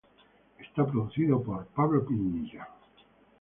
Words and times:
Está 0.57 0.83
producido 0.83 1.43
por 1.43 1.67
Pablo 1.75 2.03
Pinilla. 2.03 2.67